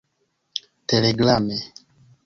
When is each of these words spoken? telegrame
telegrame 0.87 1.57